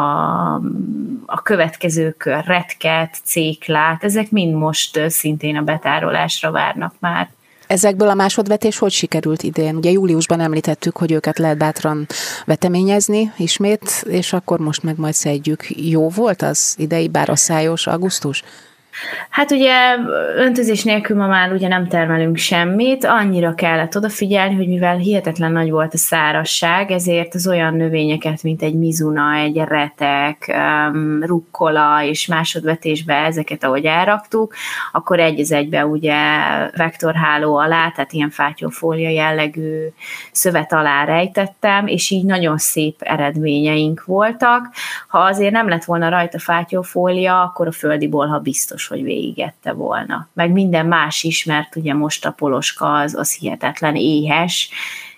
a 1.25 1.41
következő 1.43 2.12
kör 2.17 2.43
retket, 2.45 3.17
céklát, 3.23 4.03
ezek 4.03 4.31
mind 4.31 4.55
most 4.55 5.09
szintén 5.09 5.55
a 5.55 5.62
betárolásra 5.62 6.51
várnak 6.51 6.93
már. 7.00 7.29
Ezekből 7.67 8.09
a 8.09 8.13
másodvetés 8.13 8.77
hogy 8.77 8.91
sikerült 8.91 9.43
idén? 9.43 9.75
Ugye 9.75 9.91
júliusban 9.91 10.39
említettük, 10.39 10.97
hogy 10.97 11.12
őket 11.12 11.38
lehet 11.38 11.57
bátran 11.57 12.07
veteményezni 12.45 13.31
ismét, 13.38 14.05
és 14.09 14.33
akkor 14.33 14.59
most 14.59 14.83
meg 14.83 14.97
majd 14.97 15.13
szedjük. 15.13 15.65
Jó 15.89 16.09
volt 16.09 16.41
az 16.41 16.75
idei, 16.77 17.07
bár 17.07 17.29
a 17.29 17.35
szájos 17.35 17.88
augusztus? 17.88 18.43
Hát 19.29 19.51
ugye 19.51 19.74
öntözés 20.36 20.84
nélkül 20.84 21.17
ma 21.17 21.27
már 21.27 21.51
ugye 21.51 21.67
nem 21.67 21.88
termelünk 21.88 22.38
semmit, 22.38 23.05
annyira 23.05 23.53
kellett 23.53 23.98
odafigyelni, 23.98 24.55
hogy 24.55 24.67
mivel 24.67 24.98
hihetetlen 24.98 25.51
nagy 25.51 25.69
volt 25.69 25.93
a 25.93 25.98
szárasság, 25.98 26.91
ezért 26.91 27.36
az 27.36 27.48
olyan 27.48 27.74
növényeket, 27.74 28.43
mint 28.43 28.62
egy 28.62 28.74
mizuna, 28.74 29.34
egy 29.34 29.58
retek, 29.58 30.58
rukkola 31.19 32.03
és 32.03 32.27
másodvetésbe 32.27 33.13
ezeket, 33.13 33.63
ahogy 33.63 33.86
elraktuk, 33.86 34.53
akkor 34.91 35.19
egy 35.19 35.39
az 35.39 35.51
egybe 35.51 35.86
ugye 35.86 36.15
vektorháló 36.75 37.55
alá, 37.55 37.89
tehát 37.89 38.13
ilyen 38.13 38.29
fátyolfólia 38.29 39.10
jellegű 39.10 39.88
szövet 40.31 40.74
alá 40.74 41.05
rejtettem, 41.05 41.88
és 41.88 42.10
így 42.10 42.25
nagyon 42.25 42.58
szép 42.58 42.96
eredményeink 43.00 44.03
voltak. 44.05 44.67
Ha 45.08 45.19
azért 45.19 45.51
nem 45.51 45.69
lett 45.69 45.84
volna 45.84 46.10
rajta 46.10 46.39
fátyolfólia, 46.39 47.41
akkor 47.41 47.67
a 47.67 47.72
földi 47.72 48.08
bolha 48.08 48.39
biztos, 48.39 48.78
hogy 48.88 49.03
végigette 49.03 49.74
volna. 49.74 50.27
Meg 50.33 50.51
minden 50.51 50.86
más 50.86 51.24
is, 51.24 51.43
mert 51.43 51.75
ugye 51.75 51.93
most 51.93 52.25
a 52.25 52.31
poloska 52.31 52.93
az, 52.93 53.15
az 53.15 53.36
hihetetlen 53.36 53.95
éhes, 53.95 54.69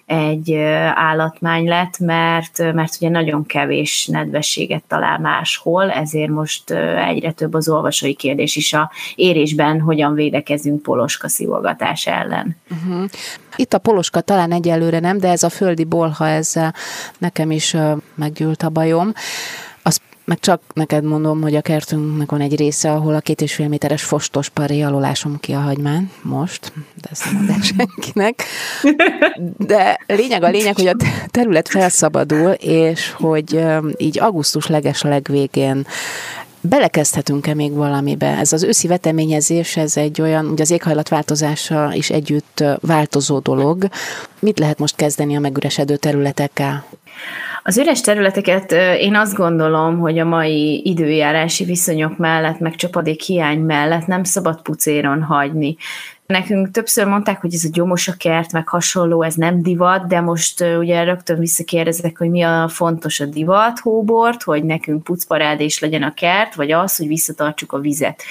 egy 0.05 0.53
állatmány 0.93 1.67
lett, 1.67 1.99
mert, 1.99 2.73
mert 2.73 2.95
ugye 2.99 3.09
nagyon 3.09 3.45
kevés 3.45 4.05
nedvességet 4.05 4.83
talál 4.87 5.19
máshol, 5.19 5.91
ezért 5.91 6.29
most 6.29 6.71
egyre 7.07 7.31
több 7.31 7.53
az 7.53 7.69
olvasói 7.69 8.13
kérdés 8.15 8.55
is 8.55 8.73
a 8.73 8.91
érésben, 9.15 9.79
hogyan 9.81 10.13
védekezünk 10.13 10.81
poloska 10.81 11.27
szivogatás 11.27 12.07
ellen. 12.07 12.57
Uh-huh. 12.69 13.09
Itt 13.55 13.73
a 13.73 13.77
poloska 13.77 14.21
talán 14.21 14.51
egyelőre 14.51 14.99
nem, 14.99 15.17
de 15.17 15.29
ez 15.29 15.43
a 15.43 15.49
földi 15.49 15.83
bolha, 15.83 16.27
ezzel 16.27 16.73
nekem 17.17 17.51
is 17.51 17.75
meggyűlt 18.15 18.63
a 18.63 18.69
bajom. 18.69 19.13
Meg 20.31 20.39
csak 20.39 20.61
neked 20.73 21.03
mondom, 21.03 21.41
hogy 21.41 21.55
a 21.55 21.61
kertünknek 21.61 22.31
van 22.31 22.41
egy 22.41 22.55
része, 22.55 22.91
ahol 22.91 23.15
a 23.15 23.19
két 23.19 23.41
és 23.41 23.53
fél 23.53 23.67
méteres 23.67 24.03
fostos 24.03 24.49
paré 24.49 24.81
alulásom 24.81 25.39
ki 25.39 25.51
a 25.51 25.59
hagymán, 25.59 26.11
most, 26.21 26.71
de 27.01 27.09
ezt 27.11 27.31
nem 27.47 27.61
senkinek. 27.61 28.43
De 29.57 29.99
lényeg 30.07 30.43
a 30.43 30.49
lényeg, 30.49 30.75
hogy 30.75 30.87
a 30.87 30.95
terület 31.27 31.67
felszabadul, 31.67 32.51
és 32.51 33.11
hogy 33.11 33.61
így 33.97 34.19
augusztus 34.19 34.67
leges 34.67 35.01
legvégén 35.01 35.87
belekezdhetünk-e 36.61 37.53
még 37.53 37.73
valamibe? 37.73 38.27
Ez 38.27 38.53
az 38.53 38.63
őszi 38.63 38.87
veteményezés, 38.87 39.77
ez 39.77 39.97
egy 39.97 40.21
olyan, 40.21 40.45
ugye 40.45 40.63
az 40.63 40.71
éghajlatváltozása 40.71 41.93
is 41.93 42.09
együtt 42.09 42.63
változó 42.79 43.39
dolog. 43.39 43.87
Mit 44.39 44.59
lehet 44.59 44.79
most 44.79 44.95
kezdeni 44.95 45.35
a 45.35 45.39
megüresedő 45.39 45.95
területekkel? 45.95 46.85
Az 47.63 47.77
üres 47.77 48.01
területeket 48.01 48.71
én 48.99 49.15
azt 49.15 49.35
gondolom, 49.35 49.99
hogy 49.99 50.19
a 50.19 50.25
mai 50.25 50.81
időjárási 50.85 51.63
viszonyok 51.63 52.17
mellett, 52.17 52.59
meg 52.59 52.75
csapadék 52.75 53.21
hiány 53.21 53.59
mellett 53.59 54.05
nem 54.05 54.23
szabad 54.23 54.61
pucéron 54.61 55.23
hagyni. 55.23 55.75
Nekünk 56.25 56.71
többször 56.71 57.05
mondták, 57.07 57.41
hogy 57.41 57.53
ez 57.53 57.63
a 57.63 57.69
gyomos 57.71 58.07
a 58.07 58.13
kert, 58.17 58.51
meg 58.51 58.67
hasonló, 58.67 59.21
ez 59.21 59.35
nem 59.35 59.61
divat, 59.61 60.07
de 60.07 60.21
most 60.21 60.61
ugye 60.61 61.03
rögtön 61.03 61.39
visszakérdezek, 61.39 62.17
hogy 62.17 62.29
mi 62.29 62.41
a 62.41 62.67
fontos 62.67 63.19
a 63.19 63.25
divat 63.25 63.79
hóbort, 63.79 64.43
hogy 64.43 64.63
nekünk 64.63 65.03
pucparádés 65.03 65.79
legyen 65.79 66.03
a 66.03 66.13
kert, 66.13 66.55
vagy 66.55 66.71
az, 66.71 66.95
hogy 66.95 67.07
visszatartsuk 67.07 67.73
a 67.73 67.79
vizet 67.79 68.23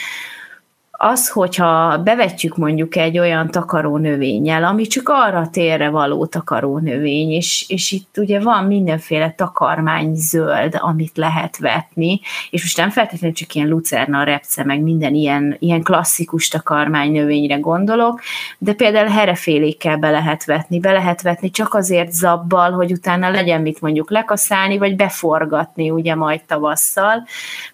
az, 1.02 1.28
hogyha 1.28 1.98
bevetjük 1.98 2.56
mondjuk 2.56 2.96
egy 2.96 3.18
olyan 3.18 3.50
takaró 3.50 3.96
növényel, 3.96 4.64
ami 4.64 4.86
csak 4.86 5.08
arra 5.08 5.48
térre 5.50 5.88
való 5.88 6.26
takaró 6.26 6.78
növény, 6.78 7.30
és, 7.30 7.64
és 7.68 7.90
itt 7.90 8.18
ugye 8.18 8.40
van 8.40 8.64
mindenféle 8.64 9.34
takarmány 9.36 10.14
zöld, 10.14 10.76
amit 10.78 11.16
lehet 11.16 11.58
vetni, 11.58 12.20
és 12.50 12.62
most 12.62 12.76
nem 12.76 12.90
feltétlenül 12.90 13.36
csak 13.36 13.54
ilyen 13.54 13.68
lucerna, 13.68 14.22
repce, 14.22 14.64
meg 14.64 14.80
minden 14.80 15.14
ilyen, 15.14 15.56
ilyen 15.58 15.82
klasszikus 15.82 16.48
takarmány 16.48 17.12
növényre 17.12 17.56
gondolok, 17.56 18.20
de 18.58 18.72
például 18.72 19.08
herefélékkel 19.08 19.96
be 19.96 20.10
lehet 20.10 20.44
vetni, 20.44 20.80
be 20.80 20.92
lehet 20.92 21.22
vetni 21.22 21.50
csak 21.50 21.74
azért 21.74 22.12
zabbal, 22.12 22.72
hogy 22.72 22.92
utána 22.92 23.30
legyen 23.30 23.60
mit 23.60 23.80
mondjuk 23.80 24.10
lekaszálni, 24.10 24.78
vagy 24.78 24.96
beforgatni 24.96 25.90
ugye 25.90 26.14
majd 26.14 26.40
tavasszal. 26.46 27.26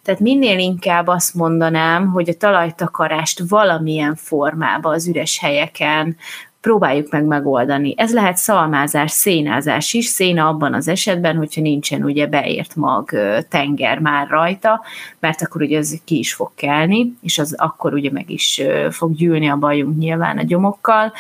Tehát 0.02 0.20
minél 0.20 0.58
inkább 0.58 1.06
azt 1.06 1.34
mondanám, 1.34 2.06
hogy 2.06 2.28
a 2.28 2.34
talajtakarás 2.34 3.14
forrást 3.16 3.42
valamilyen 3.48 4.14
formába 4.14 4.90
az 4.90 5.08
üres 5.08 5.38
helyeken 5.38 6.16
próbáljuk 6.60 7.10
meg 7.10 7.24
megoldani. 7.24 7.94
Ez 7.96 8.12
lehet 8.12 8.36
szalmázás, 8.36 9.10
szénázás 9.10 9.92
is, 9.92 10.06
széna 10.06 10.48
abban 10.48 10.74
az 10.74 10.88
esetben, 10.88 11.36
hogyha 11.36 11.60
nincsen 11.60 12.02
ugye 12.02 12.26
beért 12.26 12.76
mag 12.76 13.10
tenger 13.48 13.98
már 13.98 14.28
rajta, 14.28 14.84
mert 15.20 15.42
akkor 15.42 15.62
ugye 15.62 15.78
ez 15.78 15.94
ki 16.04 16.18
is 16.18 16.34
fog 16.34 16.50
kelni, 16.54 17.16
és 17.22 17.38
az 17.38 17.54
akkor 17.58 17.94
ugye 17.94 18.10
meg 18.12 18.30
is 18.30 18.60
fog 18.90 19.14
gyűlni 19.14 19.48
a 19.48 19.56
bajunk 19.56 19.98
nyilván 19.98 20.38
a 20.38 20.42
gyomokkal, 20.42 21.12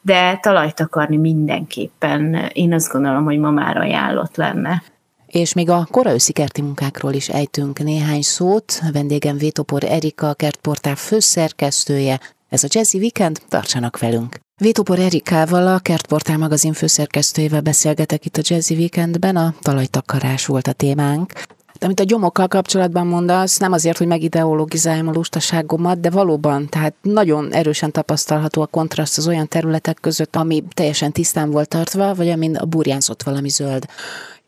de 0.00 0.38
talajt 0.42 0.80
akarni 0.80 1.16
mindenképpen 1.16 2.34
én 2.52 2.72
azt 2.72 2.92
gondolom, 2.92 3.24
hogy 3.24 3.38
ma 3.38 3.50
már 3.50 3.76
ajánlott 3.76 4.36
lenne. 4.36 4.82
És 5.32 5.52
még 5.52 5.70
a 5.70 5.88
koraőszi 5.90 6.32
kerti 6.32 6.62
munkákról 6.62 7.12
is 7.12 7.28
ejtünk 7.28 7.78
néhány 7.78 8.22
szót. 8.22 8.80
Vendégem 8.92 9.36
Vétopor 9.36 9.84
Erika, 9.84 10.28
a 10.28 10.34
kertportál 10.34 10.96
főszerkesztője. 10.96 12.20
Ez 12.48 12.64
a 12.64 12.68
Jazzy 12.70 12.98
Weekend, 12.98 13.40
tartsanak 13.48 13.98
velünk! 13.98 14.38
Vétopor 14.60 14.98
Erikával, 14.98 15.66
a 15.66 15.78
Kertportál 15.78 16.38
magazin 16.38 16.72
főszerkesztőjével 16.72 17.60
beszélgetek 17.60 18.24
itt 18.24 18.36
a 18.36 18.40
Jazzy 18.44 18.74
Weekendben, 18.74 19.36
a 19.36 19.54
talajtakarás 19.60 20.46
volt 20.46 20.66
a 20.66 20.72
témánk. 20.72 21.32
De 21.78 21.86
amit 21.86 22.00
a 22.00 22.04
gyomokkal 22.04 22.48
kapcsolatban 22.48 23.06
mondasz, 23.06 23.58
nem 23.58 23.72
azért, 23.72 23.98
hogy 23.98 24.06
megideologizáljam 24.06 25.08
a 25.08 25.12
lustaságomat, 25.12 26.00
de 26.00 26.10
valóban, 26.10 26.68
tehát 26.68 26.94
nagyon 27.02 27.52
erősen 27.52 27.90
tapasztalható 27.90 28.62
a 28.62 28.66
kontraszt 28.66 29.18
az 29.18 29.26
olyan 29.26 29.48
területek 29.48 29.98
között, 30.00 30.36
ami 30.36 30.64
teljesen 30.74 31.12
tisztán 31.12 31.50
volt 31.50 31.68
tartva, 31.68 32.14
vagy 32.14 32.28
amin 32.28 32.56
a 32.56 32.64
burjánzott 32.64 33.22
valami 33.22 33.48
zöld 33.48 33.86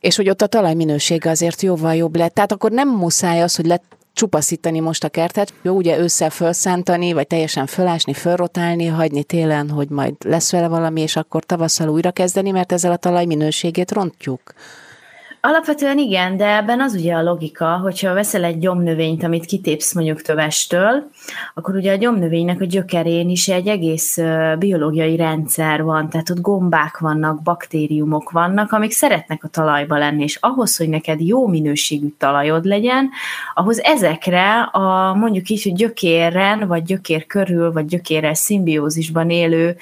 és 0.05 0.17
hogy 0.17 0.31
ott 0.31 0.43
a 0.43 0.47
talaj 0.47 0.75
minősége 0.75 1.31
azért 1.31 1.63
jóval 1.63 1.95
jobb 1.95 2.17
lett. 2.17 2.35
Tehát 2.35 2.53
akkor 2.53 2.71
nem 2.71 2.89
muszáj 2.89 3.43
az, 3.43 3.57
hogy 3.57 3.67
lett 3.67 3.83
csupaszítani 4.13 4.81
most 4.81 5.05
a 5.05 5.09
kertet, 5.09 5.53
jó 5.63 5.75
ugye 5.75 5.99
ősszel 5.99 6.31
felszántani, 6.31 7.13
vagy 7.13 7.27
teljesen 7.27 7.67
fölásni, 7.67 8.13
fölrotálni, 8.13 8.87
hagyni 8.87 9.23
télen, 9.23 9.71
hogy 9.71 9.89
majd 9.89 10.15
lesz 10.25 10.53
vele 10.53 10.69
valami, 10.69 11.01
és 11.01 11.17
akkor 11.17 11.45
tavasszal 11.45 11.89
újra 11.89 12.11
kezdeni, 12.11 12.51
mert 12.51 12.73
ezzel 12.73 12.93
a 12.93 12.97
talaj 12.97 13.25
minőségét 13.25 13.93
rontjuk. 13.93 14.55
Alapvetően 15.47 15.99
igen, 15.99 16.37
de 16.37 16.57
ebben 16.57 16.81
az 16.81 16.95
ugye 16.95 17.15
a 17.15 17.23
logika, 17.23 17.77
hogyha 17.77 18.15
veszel 18.15 18.45
egy 18.45 18.59
gyomnövényt, 18.59 19.23
amit 19.23 19.45
kitépsz 19.45 19.95
mondjuk 19.95 20.23
tövestől, 20.23 21.11
akkor 21.55 21.75
ugye 21.75 21.93
a 21.93 21.97
gyomnövénynek 21.97 22.61
a 22.61 22.65
gyökerén 22.65 23.29
is 23.29 23.49
egy 23.49 23.67
egész 23.67 24.19
biológiai 24.59 25.17
rendszer 25.17 25.83
van, 25.83 26.09
tehát 26.09 26.31
ott 26.31 26.41
gombák 26.41 26.99
vannak, 26.99 27.43
baktériumok 27.43 28.31
vannak, 28.31 28.73
amik 28.73 28.93
szeretnek 28.93 29.45
a 29.45 29.49
talajba 29.49 29.99
lenni, 29.99 30.23
és 30.23 30.37
ahhoz, 30.41 30.77
hogy 30.77 30.89
neked 30.89 31.21
jó 31.21 31.47
minőségű 31.47 32.09
talajod 32.19 32.65
legyen, 32.65 33.11
ahhoz 33.55 33.81
ezekre 33.81 34.63
a 34.63 35.15
mondjuk 35.15 35.49
így, 35.49 35.63
hogy 35.63 35.75
gyökéren, 35.75 36.67
vagy 36.67 36.83
gyökér 36.83 37.27
körül, 37.27 37.73
vagy 37.73 37.87
gyökérrel 37.87 38.35
szimbiózisban 38.35 39.31
élő 39.31 39.77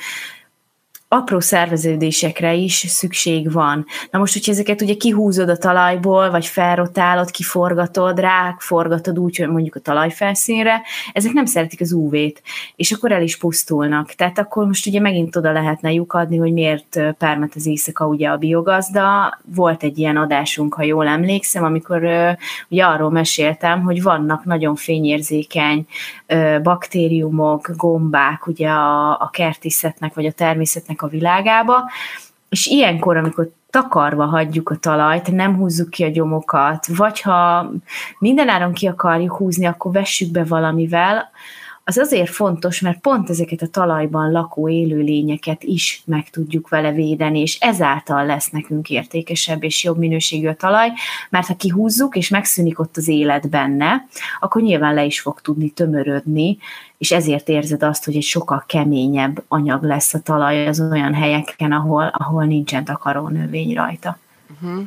apró 1.13 1.41
szerveződésekre 1.41 2.55
is 2.55 2.85
szükség 2.89 3.53
van. 3.53 3.87
Na 4.11 4.19
most, 4.19 4.33
hogyha 4.33 4.53
ezeket 4.53 4.83
ugye 4.83 4.95
kihúzod 4.95 5.49
a 5.49 5.57
talajból, 5.57 6.31
vagy 6.31 6.47
felrotálod, 6.47 7.31
kiforgatod, 7.31 8.19
ráforgatod 8.19 9.19
úgy, 9.19 9.37
hogy 9.37 9.49
mondjuk 9.49 9.75
a 9.75 9.81
talajfelszínre, 9.81 10.83
ezek 11.13 11.33
nem 11.33 11.45
szeretik 11.45 11.81
az 11.81 11.93
UV-t, 11.93 12.43
és 12.77 12.93
akkor 12.93 13.13
el 13.13 13.23
is 13.23 13.39
pusztulnak. 13.39 14.13
Tehát 14.13 14.39
akkor 14.39 14.67
most 14.67 14.87
ugye 14.87 15.01
megint 15.01 15.37
oda 15.37 15.53
lehetne 15.53 15.93
lyukadni, 15.93 16.37
hogy 16.37 16.53
miért 16.53 17.01
permet 17.19 17.53
az 17.55 17.67
éjszaka 17.67 18.07
ugye 18.07 18.29
a 18.29 18.37
biogazda. 18.37 19.39
Volt 19.55 19.83
egy 19.83 19.99
ilyen 19.99 20.17
adásunk, 20.17 20.75
ha 20.75 20.83
jól 20.83 21.07
emlékszem, 21.07 21.65
amikor 21.65 22.03
ugye 22.69 22.85
arról 22.85 23.11
meséltem, 23.11 23.83
hogy 23.83 24.03
vannak 24.03 24.45
nagyon 24.45 24.75
fényérzékeny 24.75 25.87
baktériumok, 26.63 27.71
gombák 27.77 28.47
ugye 28.47 28.69
a, 28.69 29.11
a 29.11 29.31
kertészetnek, 29.33 30.15
vagy 30.15 30.27
a 30.27 30.33
természetnek 30.33 31.02
a 31.03 31.09
világába, 31.09 31.91
és 32.49 32.67
ilyenkor, 32.67 33.17
amikor 33.17 33.51
takarva 33.71 34.25
hagyjuk 34.25 34.71
a 34.71 34.77
talajt, 34.77 35.31
nem 35.31 35.57
húzzuk 35.57 35.91
ki 35.91 36.05
a 36.05 36.09
gyomokat, 36.09 36.87
vagy 36.87 37.21
ha 37.21 37.71
mindenáron 38.19 38.73
ki 38.73 38.87
akarjuk 38.87 39.37
húzni, 39.37 39.67
akkor 39.67 39.93
vessük 39.93 40.31
be 40.31 40.45
valamivel, 40.45 41.31
az 41.85 41.99
azért 41.99 42.31
fontos, 42.31 42.81
mert 42.81 43.01
pont 43.01 43.31
ezeket 43.31 43.63
a 43.63 43.67
talajban 43.67 44.31
lakó 44.31 44.69
élőlényeket 44.69 45.63
is 45.63 46.03
meg 46.07 46.31
tudjuk 46.31 46.69
vele 46.69 46.93
védeni, 46.93 47.41
és 47.41 47.59
ezáltal 47.61 48.27
lesz 48.27 48.51
nekünk 48.51 48.91
értékesebb 48.91 49.63
és 49.65 49.85
jobb 49.85 49.99
minőségű 49.99 50.49
a 50.49 50.55
talaj, 50.55 50.93
mert 51.31 51.47
ha 51.47 51.57
kihúzzuk, 51.57 52.17
és 52.17 52.29
megszűnik 52.29 52.79
ott 52.79 52.97
az 52.97 53.09
élet 53.09 53.49
benne, 53.49 54.07
akkor 54.41 54.63
nyilván 54.63 54.95
le 54.95 55.05
is 55.05 55.21
fog 55.21 55.41
tudni 55.41 55.71
tömörödni, 55.71 56.59
és 56.99 57.13
ezért 57.13 57.49
érzed 57.49 57.83
azt, 57.83 58.05
hogy 58.05 58.17
egy 58.17 58.23
sokkal 58.23 58.65
keményebb 58.67 59.43
anyag 59.49 59.83
lesz 59.83 60.15
a 60.15 60.21
talaj 60.21 60.67
az 60.67 60.81
olyan 60.81 61.15
helyeken, 61.15 61.73
ahol, 61.73 62.11
ahol 62.13 62.45
nincsen 62.45 62.85
takaró 62.85 63.29
növény 63.29 63.75
rajta. 63.75 64.19
Uh-huh. 64.55 64.83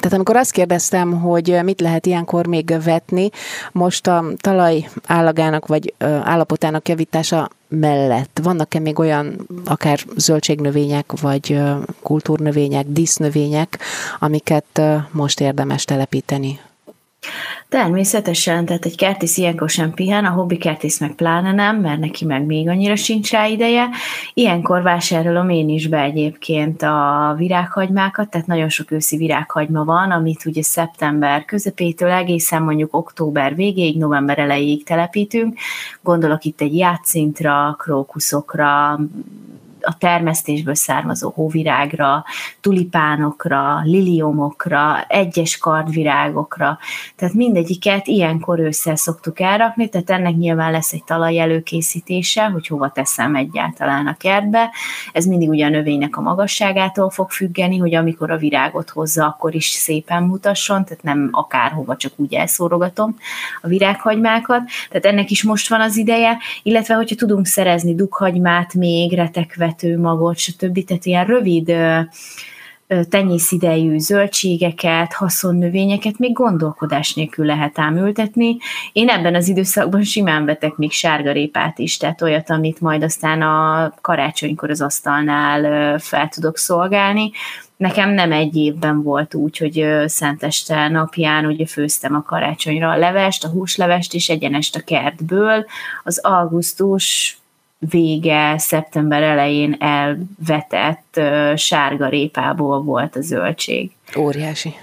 Tehát 0.00 0.12
amikor 0.12 0.36
azt 0.36 0.50
kérdeztem, 0.50 1.20
hogy 1.20 1.58
mit 1.62 1.80
lehet 1.80 2.06
ilyenkor 2.06 2.46
még 2.46 2.76
vetni, 2.84 3.30
most 3.72 4.06
a 4.06 4.24
talaj 4.36 4.88
állagának 5.06 5.66
vagy 5.66 5.94
állapotának 6.22 6.88
javítása 6.88 7.48
mellett 7.68 8.40
vannak-e 8.42 8.78
még 8.78 8.98
olyan 8.98 9.46
akár 9.64 9.98
zöldségnövények, 10.16 11.12
vagy 11.20 11.60
kultúrnövények, 12.02 12.86
dísznövények, 12.88 13.78
amiket 14.18 14.80
most 15.10 15.40
érdemes 15.40 15.84
telepíteni 15.84 16.60
Természetesen, 17.68 18.64
tehát 18.64 18.84
egy 18.84 18.96
kertész 18.96 19.36
ilyenkor 19.36 19.70
sem 19.70 19.94
pihen, 19.94 20.24
a 20.24 20.30
hobbi 20.30 20.56
kertész 20.56 21.00
meg 21.00 21.14
pláne 21.14 21.52
nem, 21.52 21.76
mert 21.76 22.00
neki 22.00 22.24
meg 22.24 22.44
még 22.44 22.68
annyira 22.68 22.96
sincs 22.96 23.30
rá 23.30 23.46
ideje. 23.46 23.88
Ilyenkor 24.34 24.82
vásárolom 24.82 25.48
én 25.48 25.68
is 25.68 25.86
be 25.86 26.00
egyébként 26.00 26.82
a 26.82 27.34
virághagymákat, 27.36 28.30
tehát 28.30 28.46
nagyon 28.46 28.68
sok 28.68 28.90
őszi 28.90 29.16
virághagyma 29.16 29.84
van, 29.84 30.10
amit 30.10 30.46
ugye 30.46 30.62
szeptember 30.62 31.44
közepétől 31.44 32.10
egészen 32.10 32.62
mondjuk 32.62 32.94
október 32.94 33.54
végéig, 33.54 33.98
november 33.98 34.38
elejéig 34.38 34.84
telepítünk. 34.84 35.58
Gondolok 36.02 36.44
itt 36.44 36.60
egy 36.60 36.76
játszintra, 36.76 37.74
krókuszokra, 37.78 38.98
a 39.80 39.98
termesztésből 39.98 40.74
származó 40.74 41.32
hóvirágra, 41.34 42.24
tulipánokra, 42.60 43.80
liliomokra, 43.84 45.04
egyes 45.08 45.58
kardvirágokra, 45.58 46.78
tehát 47.16 47.34
mindegyiket 47.34 48.06
ilyenkor 48.06 48.58
ősszel 48.58 48.96
szoktuk 48.96 49.40
elrakni, 49.40 49.88
tehát 49.88 50.10
ennek 50.10 50.36
nyilván 50.36 50.72
lesz 50.72 50.92
egy 50.92 51.04
talaj 51.04 51.38
előkészítése, 51.38 52.44
hogy 52.44 52.66
hova 52.66 52.90
teszem 52.90 53.34
egyáltalán 53.34 54.06
a 54.06 54.16
kertbe. 54.16 54.70
Ez 55.12 55.24
mindig 55.24 55.48
ugye 55.48 55.66
a 55.66 55.68
növénynek 55.68 56.16
a 56.16 56.20
magasságától 56.20 57.10
fog 57.10 57.30
függeni, 57.30 57.78
hogy 57.78 57.94
amikor 57.94 58.30
a 58.30 58.36
virágot 58.36 58.90
hozza, 58.90 59.26
akkor 59.26 59.54
is 59.54 59.66
szépen 59.66 60.22
mutasson, 60.22 60.84
tehát 60.84 61.02
nem 61.02 61.28
akárhova, 61.32 61.96
csak 61.96 62.12
úgy 62.16 62.34
elszórogatom 62.34 63.16
a 63.62 63.68
virághagymákat. 63.68 64.62
Tehát 64.88 65.06
ennek 65.06 65.30
is 65.30 65.42
most 65.42 65.68
van 65.68 65.80
az 65.80 65.96
ideje, 65.96 66.38
illetve 66.62 66.94
hogyha 66.94 67.16
tudunk 67.16 67.46
szerezni 67.46 67.94
dughagymát 67.94 68.74
még, 68.74 69.12
retekvető 69.12 69.65
magot, 69.98 70.38
stb. 70.38 70.84
Tehát 70.84 71.04
ilyen 71.04 71.24
rövid 71.24 71.72
tenyészidejű 73.08 73.98
zöldségeket, 73.98 75.12
haszonnövényeket 75.12 76.18
még 76.18 76.32
gondolkodás 76.32 77.14
nélkül 77.14 77.46
lehet 77.46 77.78
ám 77.78 77.96
ültetni. 77.96 78.56
Én 78.92 79.08
ebben 79.08 79.34
az 79.34 79.48
időszakban 79.48 80.02
simán 80.02 80.44
vetek 80.44 80.76
még 80.76 80.90
sárgarépát 80.92 81.78
is, 81.78 81.96
tehát 81.96 82.22
olyat, 82.22 82.50
amit 82.50 82.80
majd 82.80 83.02
aztán 83.02 83.42
a 83.42 83.92
karácsonykor 84.00 84.70
az 84.70 84.80
asztalnál 84.80 85.98
fel 85.98 86.28
tudok 86.28 86.56
szolgálni. 86.56 87.30
Nekem 87.76 88.10
nem 88.10 88.32
egy 88.32 88.56
évben 88.56 89.02
volt 89.02 89.34
úgy, 89.34 89.58
hogy 89.58 89.86
Szenteste 90.06 90.88
napján 90.88 91.46
ugye 91.46 91.66
főztem 91.66 92.14
a 92.14 92.22
karácsonyra 92.22 92.90
a 92.90 92.96
levest, 92.96 93.44
a 93.44 93.48
húslevest, 93.48 94.14
és 94.14 94.28
egyenest 94.28 94.76
a 94.76 94.80
kertből. 94.80 95.66
Az 96.04 96.18
augusztus 96.18 97.38
vége, 97.78 98.58
szeptember 98.58 99.22
elején 99.22 99.76
elvetett 99.78 101.20
sárga 101.56 102.08
répából 102.08 102.82
volt 102.82 103.16
a 103.16 103.20
zöldség. 103.20 103.90
Óriási. 104.18 104.74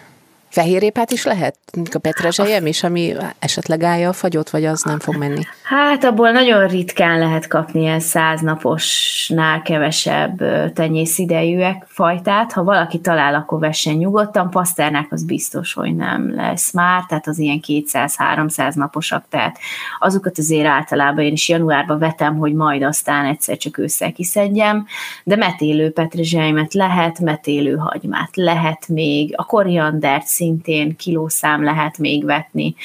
Fehérrépát 0.54 1.12
is 1.12 1.24
lehet? 1.24 1.56
A 1.94 1.98
petrezselyem 1.98 2.66
is, 2.66 2.84
ami 2.84 3.14
esetleg 3.40 3.84
állja 3.84 4.10
a 4.10 4.14
fagyot, 4.14 4.50
vagy 4.50 4.66
az 4.66 4.82
nem 4.82 5.00
fog 5.00 5.16
menni? 5.16 5.42
Hát 5.64 6.04
abból 6.04 6.32
nagyon 6.32 6.68
ritkán 6.68 7.20
lehet 7.20 7.48
kapni 7.48 7.82
ilyen 7.82 8.00
száznaposnál 8.00 9.62
kevesebb 9.62 10.44
tenyészidejűek 10.74 11.86
fajtát. 11.88 12.52
Ha 12.52 12.64
valaki 12.64 13.00
talál, 13.00 13.36
akkor 13.36 13.60
vessen 13.60 13.94
nyugodtan. 13.94 14.50
Paszternák 14.50 15.12
az 15.12 15.24
biztos, 15.24 15.74
hogy 15.74 15.96
nem 15.96 16.36
lesz 16.36 16.72
már, 16.72 17.04
tehát 17.08 17.28
az 17.28 17.40
ilyen 17.40 17.60
200-300 17.68 18.74
naposak, 18.74 19.26
tehát 19.30 19.58
azokat 20.00 20.38
azért 20.38 20.68
általában 20.68 21.24
én 21.24 21.32
is 21.32 21.50
januárban 21.50 22.00
vetem, 22.00 22.38
hogy 22.38 22.54
majd 22.54 22.84
aztán 22.84 23.26
egyszer 23.26 23.58
csak 23.58 23.78
ősszel 23.78 24.12
kiszedjem, 24.12 24.86
de 25.24 25.36
metélő 25.36 25.92
petrezselymet 25.92 26.74
lehet, 26.74 27.20
metélő 27.20 27.76
hagymát 27.76 28.36
lehet 28.36 28.88
még, 28.88 29.34
a 29.36 29.46
koriandert 29.46 30.26
szintén 30.44 30.96
kilószám 30.96 31.64
lehet 31.64 31.98
még 31.98 32.26
vetni. 32.26 32.76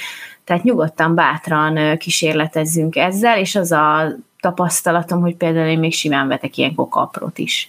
Tehát 0.45 0.63
nyugodtan, 0.63 1.15
bátran 1.15 1.97
kísérletezzünk 1.97 2.97
ezzel, 2.97 3.39
és 3.39 3.55
az 3.55 3.73
a 3.73 4.17
tapasztalatom, 4.41 5.21
hogy 5.21 5.37
például 5.37 5.67
én 5.67 5.79
még 5.79 5.93
simán 5.93 6.29
vetek 6.29 6.57
ilyen 6.57 6.75
kokaprot 6.75 7.39
is. 7.39 7.69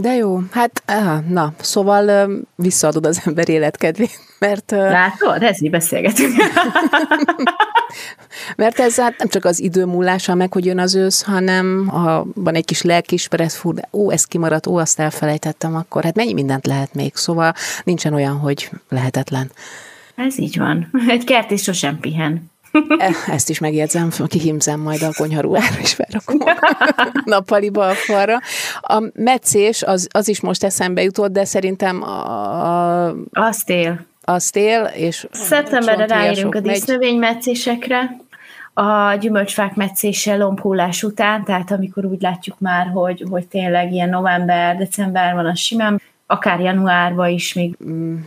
De 0.00 0.14
jó, 0.14 0.40
hát 0.50 0.82
na, 1.28 1.52
szóval 1.60 2.30
visszaadod 2.54 3.06
az 3.06 3.20
ember 3.24 3.48
életkedvét, 3.48 4.20
mert... 4.38 4.70
Látod? 4.70 5.42
Ez 5.42 5.58
mi 5.58 5.68
beszélgetünk. 5.68 6.36
mert 8.56 8.78
ez 8.78 8.96
hát 8.96 9.18
nem 9.18 9.28
csak 9.28 9.44
az 9.44 9.60
idő 9.60 9.84
múlása 9.84 10.34
meg, 10.34 10.52
hogy 10.52 10.64
jön 10.64 10.78
az 10.78 10.94
ősz, 10.94 11.22
hanem 11.22 11.86
ha 11.86 12.26
van 12.34 12.54
egy 12.54 12.64
kis 12.64 12.82
lelkiismeret, 12.82 13.52
fú, 13.52 13.72
de 13.72 13.88
ó, 13.92 14.10
ez 14.10 14.24
kimaradt, 14.24 14.66
ó, 14.66 14.76
azt 14.76 15.00
elfelejtettem, 15.00 15.76
akkor 15.76 16.04
hát 16.04 16.16
mennyi 16.16 16.32
mindent 16.32 16.66
lehet 16.66 16.94
még, 16.94 17.14
szóval 17.14 17.54
nincsen 17.84 18.14
olyan, 18.14 18.36
hogy 18.36 18.70
lehetetlen. 18.88 19.50
Ez 20.14 20.38
így 20.38 20.58
van. 20.58 20.90
Egy 21.08 21.24
kert 21.24 21.50
is 21.50 21.62
sosem 21.62 21.98
pihen. 22.00 22.50
Ezt 23.26 23.50
is 23.50 23.58
megjegyzem, 23.58 24.10
kihimzem 24.26 24.80
majd 24.80 25.02
a 25.02 25.10
konyharuhára, 25.16 25.80
és 25.80 25.94
felrakom 25.94 26.38
nappaliba 27.24 27.86
a 27.86 27.94
falra. 27.94 28.40
A 28.80 29.10
meccés, 29.14 29.82
az, 29.82 30.08
az 30.10 30.28
is 30.28 30.40
most 30.40 30.64
eszembe 30.64 31.02
jutott, 31.02 31.32
de 31.32 31.44
szerintem 31.44 32.02
a... 32.02 33.08
Azt 33.32 33.70
él. 33.70 34.06
Azt 34.20 34.56
él, 34.56 34.90
és... 34.94 35.26
Szeptemberre 35.30 36.06
ráérünk 36.06 36.54
a 36.54 36.60
dísznövény 36.60 37.18
meccésekre 37.18 38.16
a 38.80 39.14
gyümölcsfák 39.14 39.74
meccése 39.74 40.36
lombhullás 40.36 41.02
után, 41.02 41.44
tehát 41.44 41.70
amikor 41.70 42.04
úgy 42.04 42.20
látjuk 42.20 42.58
már, 42.58 42.86
hogy, 42.86 43.24
hogy 43.30 43.46
tényleg 43.46 43.92
ilyen 43.92 44.08
november, 44.08 44.76
december 44.76 45.34
van, 45.34 45.46
az 45.46 45.58
simán 45.58 46.00
akár 46.30 46.60
januárban 46.60 47.28
is 47.28 47.54
még. 47.54 47.76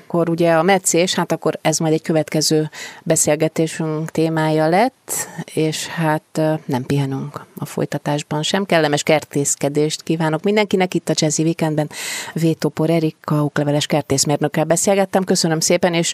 Akkor 0.03 0.29
ugye 0.29 0.53
a 0.53 0.63
meccés, 0.63 1.13
hát 1.13 1.31
akkor 1.31 1.59
ez 1.61 1.77
majd 1.77 1.93
egy 1.93 2.01
következő 2.01 2.69
beszélgetésünk 3.03 4.11
témája 4.11 4.67
lett, 4.67 5.27
és 5.53 5.87
hát 5.87 6.41
nem 6.65 6.83
pihenünk 6.85 7.45
a 7.57 7.65
folytatásban 7.65 8.43
sem. 8.43 8.65
Kellemes 8.65 9.03
kertészkedést 9.03 10.03
kívánok 10.03 10.43
mindenkinek 10.43 10.93
itt 10.93 11.09
a 11.09 11.13
Jazzy 11.15 11.43
Weekendben. 11.43 11.89
Vétópor 12.33 12.89
Erika, 12.89 13.43
okleveles 13.43 13.85
kertészmérnökkel 13.85 14.65
beszélgettem. 14.65 15.23
Köszönöm 15.23 15.59
szépen, 15.59 15.93
és 15.93 16.13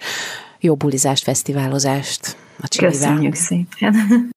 jó 0.60 0.76
bulizást, 0.76 1.24
fesztiválozást 1.24 2.38
a 2.62 2.68
Köszönjük 2.78 3.36
szépen! 3.36 3.96